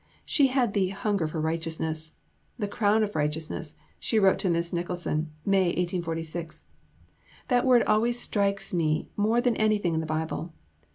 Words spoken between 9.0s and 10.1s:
more than anything in the